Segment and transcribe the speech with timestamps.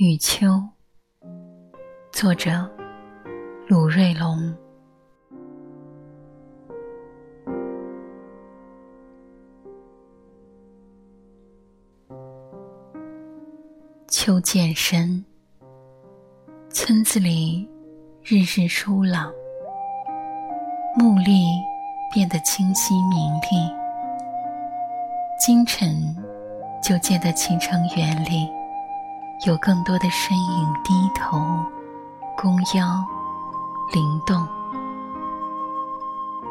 [0.00, 0.62] 雨秋，
[2.12, 2.70] 作者
[3.66, 4.54] 鲁瑞龙。
[14.06, 15.24] 秋渐深，
[16.70, 17.68] 村子里
[18.22, 19.32] 日日疏朗，
[20.96, 21.42] 木粒
[22.14, 23.68] 变得清晰明丽。
[25.44, 26.16] 清晨，
[26.80, 28.57] 就见得启程园里。
[29.46, 31.38] 有更多的身影低头，
[32.36, 33.04] 弓腰
[33.92, 34.46] 灵动。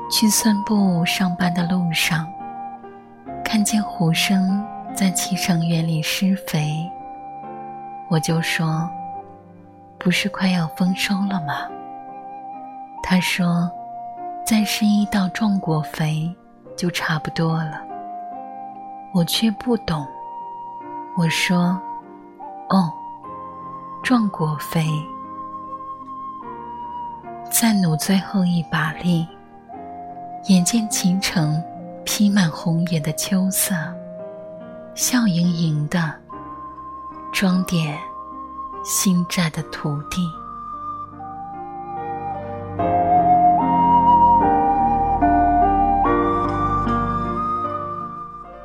[0.09, 2.25] 去散步上班的路上，
[3.43, 4.65] 看见胡生
[4.95, 6.89] 在启程园里施肥，
[8.09, 8.89] 我就说
[9.99, 11.67] ：“不是快要丰收了吗？”
[13.03, 13.69] 他说
[14.47, 16.33] ：“再施一道壮果肥
[16.77, 17.81] 就差不多了。”
[19.13, 20.07] 我却不懂，
[21.17, 21.77] 我说。
[22.69, 22.91] 哦，
[24.03, 24.85] 壮果肥，
[27.49, 29.25] 再努最后一把力，
[30.47, 31.63] 眼见秦城
[32.03, 33.73] 披满红叶的秋色，
[34.95, 36.13] 笑盈盈的
[37.31, 37.97] 装点
[38.83, 40.29] 新寨的土地。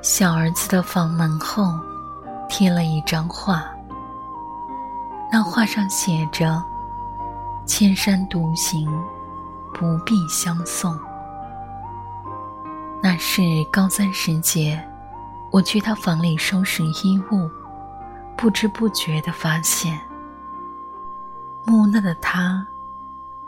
[0.02, 1.72] 小儿子的房门后
[2.48, 3.64] 贴了一张画。
[5.32, 6.62] 那画上写着
[7.64, 8.86] ：“千山独行，
[9.72, 10.94] 不必相送。”
[13.02, 14.78] 那是高三时节，
[15.50, 17.50] 我去他房里收拾衣物，
[18.36, 19.98] 不知不觉地发现，
[21.66, 22.66] 木讷的他，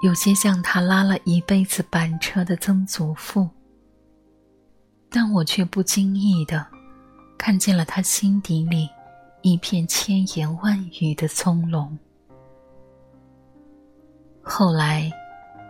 [0.01, 3.51] 有些像他拉了一辈子板车的曾祖父。
[5.11, 6.67] 但我却不经意地
[7.37, 8.89] 看见了他心底里。
[9.45, 11.87] 一片千言万语的葱茏。
[14.43, 15.13] 后来，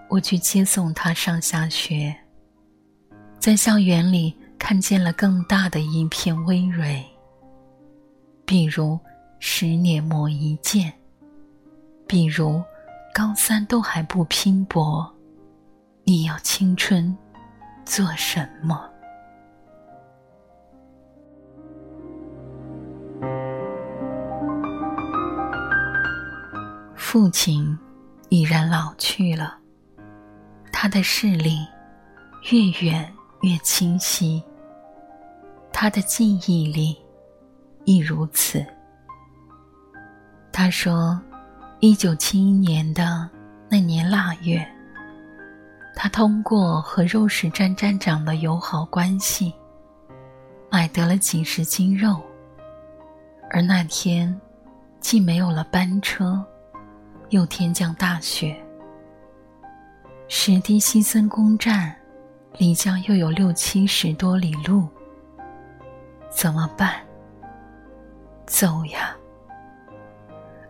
[0.08, 2.14] 我去接送他上下学，
[3.40, 7.04] 在校园里看见了更大的一片葳蕤。
[8.44, 8.96] 比如
[9.40, 10.92] 十年磨一剑，
[12.06, 12.62] 比如
[13.12, 15.12] 高三都还不拼搏，
[16.04, 17.12] 你要青春
[17.84, 18.88] 做什么？
[27.14, 27.78] 父亲
[28.28, 29.56] 已然老去了，
[30.72, 31.64] 他的视力
[32.50, 33.08] 越远
[33.42, 34.42] 越清晰，
[35.72, 36.98] 他的记忆力
[37.84, 38.66] 亦如此。
[40.52, 41.16] 他说，
[41.78, 43.30] 一九七一年的
[43.68, 44.66] 那年腊月，
[45.94, 49.54] 他通过和肉食站站长的友好关系，
[50.68, 52.20] 买得了几十斤肉，
[53.52, 54.36] 而那天
[54.98, 56.44] 既没有了班车。
[57.34, 58.56] 又天降大雪，
[60.28, 61.92] 石堤西森公站
[62.58, 64.86] 离家又有六七十多里路，
[66.30, 66.94] 怎么办？
[68.46, 69.16] 走呀！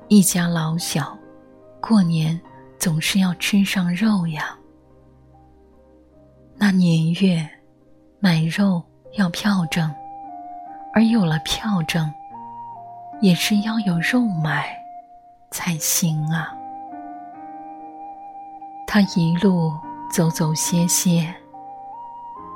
[0.09, 1.15] 一家老小，
[1.83, 2.41] 过年
[2.79, 4.57] 总是要吃上肉呀。
[6.57, 7.47] 那年月，
[8.21, 8.83] 买肉
[9.19, 9.95] 要票证，
[10.95, 12.11] 而有了票证，
[13.21, 14.83] 也是要有肉买。
[15.55, 16.53] 才行啊！
[18.89, 19.73] 他一路
[20.11, 21.33] 走走歇歇，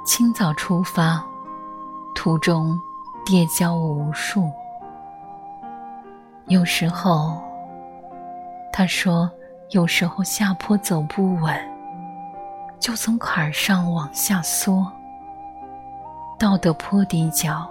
[0.05, 1.25] 清早出发，
[2.13, 2.77] 途中
[3.25, 4.51] 跌跤无数。
[6.49, 7.41] 有时候，
[8.73, 9.31] 他说，
[9.71, 11.57] 有时候下坡走不稳，
[12.81, 14.85] 就从坎儿上往下缩，
[16.37, 17.65] 到的坡底角，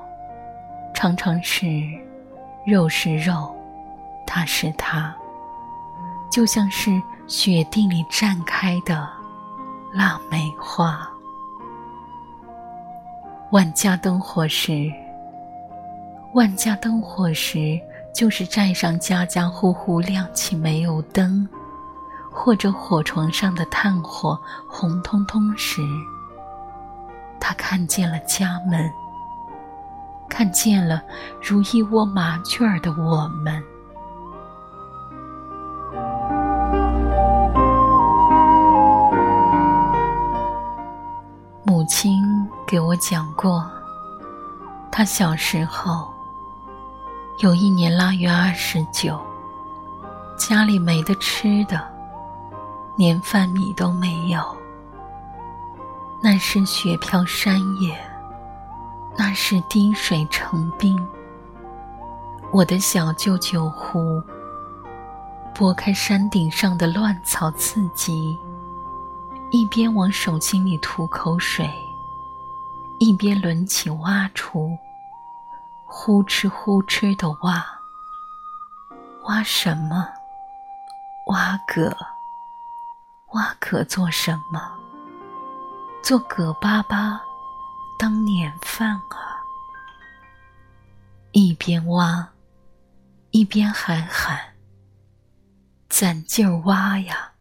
[0.94, 1.68] 常常是
[2.66, 3.54] 肉是肉。
[4.28, 5.16] 他是他，
[6.30, 9.10] 就像是雪地里绽开的
[9.94, 11.10] 腊梅花。
[13.52, 14.92] 万家灯火时，
[16.34, 17.80] 万家灯火时，
[18.14, 21.48] 就是寨上家家户户亮起煤油灯，
[22.30, 24.38] 或者火床上的炭火
[24.68, 25.82] 红彤彤时，
[27.40, 28.92] 他看见了家门，
[30.30, 31.02] 看见了
[31.42, 33.64] 如一窝麻雀儿的我们。
[41.88, 42.22] 亲
[42.66, 43.66] 给我讲过，
[44.92, 46.14] 他小时候
[47.40, 49.20] 有一年腊月二十九，
[50.38, 51.82] 家里没得吃的，
[52.98, 54.42] 连饭米都没有。
[56.22, 57.98] 那是雪飘山野，
[59.16, 61.00] 那是滴水成冰。
[62.52, 64.22] 我的小舅舅胡
[65.56, 68.38] 拨开山顶上的乱草刺激，
[69.50, 71.70] 一边往手心里吐口水，
[73.00, 74.78] 一边抡起挖锄，
[75.86, 77.66] 呼哧呼哧的挖。
[79.24, 80.08] 挖什么？
[81.28, 81.96] 挖葛。
[83.34, 84.62] 挖葛做什么？
[86.04, 87.18] 做葛粑粑
[88.00, 89.44] 当年饭啊！
[91.32, 92.28] 一边挖，
[93.32, 94.40] 一边喊喊。
[95.90, 97.32] 攒劲儿挖呀，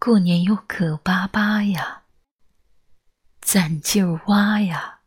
[0.00, 2.04] 过年有可巴巴呀。
[3.40, 5.00] 攒劲儿挖呀，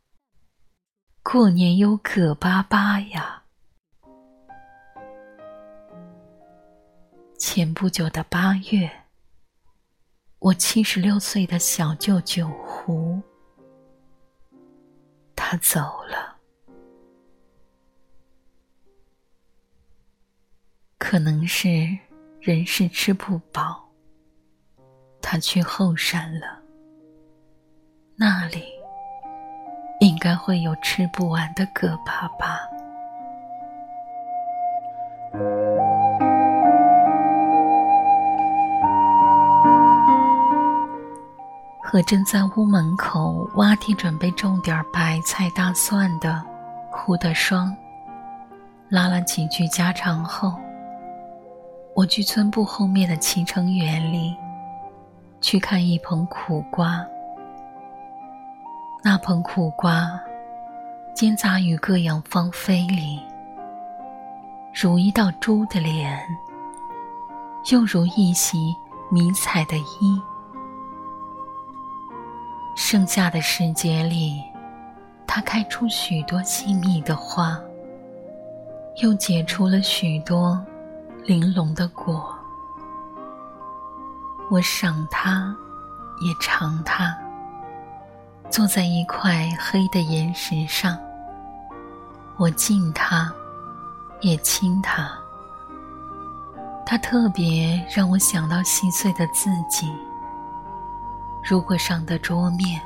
[1.24, 3.44] 过年有可巴巴呀。
[7.40, 8.92] 前不久的八月，
[10.40, 13.22] 我七十六岁的小舅舅胡，
[15.36, 16.36] 他走了，
[20.98, 21.98] 可能是。
[22.42, 23.91] 人是吃不饱，
[25.22, 26.60] 他去后山了。
[28.16, 28.64] 那里
[30.00, 32.60] 应该会有吃不完的葛巴巴。
[41.84, 46.42] 和正在屋门口挖地准备种点白菜、大蒜的
[46.90, 47.76] 哭的双，
[48.88, 50.54] 拉了几句家常后。
[51.94, 54.34] 我去村部后面的脐橙园里，
[55.42, 57.06] 去看一盆苦瓜。
[59.04, 60.08] 那盆苦瓜，
[61.14, 63.20] 间杂于各样芳菲里，
[64.74, 66.20] 如一道猪的脸，
[67.72, 68.74] 又如一袭
[69.10, 70.22] 迷彩的衣。
[72.76, 74.42] 盛夏的时节里，
[75.28, 77.60] 它开出许多细密的花，
[79.02, 80.64] 又结出了许多。
[81.24, 82.36] 玲珑的果，
[84.52, 85.56] 我赏它，
[86.20, 87.16] 也尝它。
[88.50, 90.98] 坐在一块黑的岩石上，
[92.36, 93.34] 我敬它，
[94.20, 95.10] 也亲它。
[96.86, 99.90] 它特别让我想到细碎的自己。
[101.42, 102.82] 如果上的桌面，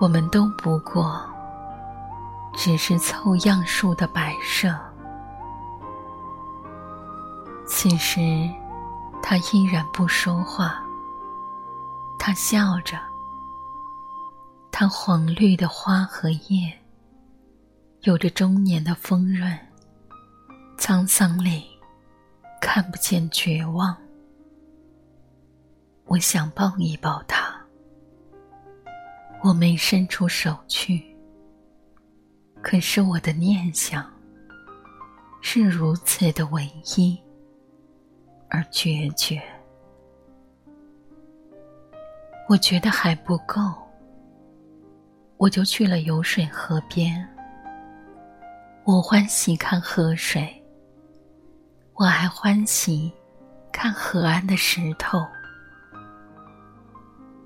[0.00, 1.22] 我们都不过
[2.54, 4.76] 只是凑样数的摆设。
[7.68, 8.50] 此时，
[9.30, 10.82] 他依然不说话。
[12.18, 12.98] 他笑着。
[14.72, 16.76] 他黄绿的花和叶，
[18.00, 19.56] 有着中年的丰润。
[20.76, 21.64] 沧桑里，
[22.60, 23.96] 看不见绝望。
[26.06, 27.54] 我想抱一抱他，
[29.44, 31.16] 我没伸出手去。
[32.60, 34.04] 可是我的念想，
[35.40, 37.16] 是如此的唯一。
[38.60, 39.40] 而决绝，
[42.46, 43.58] 我觉得还不够，
[45.38, 47.26] 我就去了游水河边。
[48.84, 50.62] 我欢喜看河水，
[51.94, 53.10] 我还欢喜
[53.72, 55.26] 看河岸的石头。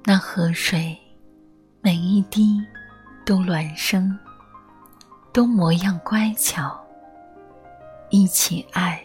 [0.03, 0.99] 那河水
[1.81, 2.61] 每一滴
[3.25, 4.19] 都孪生，
[5.33, 6.85] 都模样乖巧，
[8.11, 9.01] 一起爱，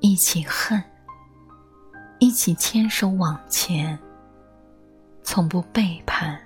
[0.00, 0.82] 一起恨。
[2.20, 3.98] 一起牵手往前，
[5.22, 6.38] 从不背叛，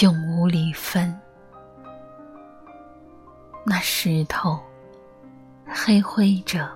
[0.00, 1.12] 永无离分。
[3.66, 4.60] 那石头
[5.66, 6.70] 黑灰着，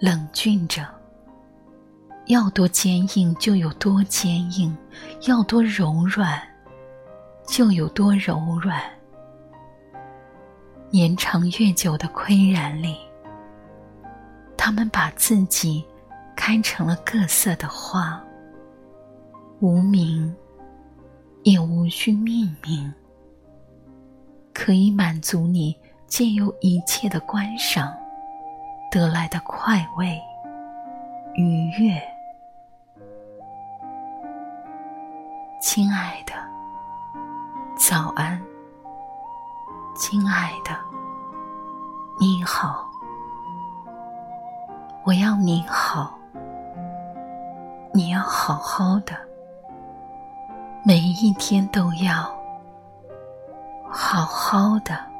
[0.00, 0.84] 冷峻着，
[2.26, 4.76] 要多坚硬就有多坚硬，
[5.28, 6.42] 要多柔软
[7.46, 8.82] 就有多柔软。
[10.90, 12.98] 年长月久的岿然里，
[14.56, 15.84] 他们把自己。
[16.44, 18.20] 开成了各色的花，
[19.60, 20.34] 无名，
[21.44, 22.92] 也无需命名，
[24.52, 25.72] 可以满足你
[26.08, 27.96] 借由一切的观赏
[28.90, 30.20] 得来的快慰、
[31.34, 32.02] 愉悦。
[35.60, 36.32] 亲爱的，
[37.76, 38.42] 早安。
[39.94, 40.76] 亲爱的，
[42.18, 42.90] 你好。
[45.04, 46.18] 我要你好。
[47.94, 49.14] 你要好好的，
[50.82, 52.14] 每一天都要
[53.90, 55.11] 好好的。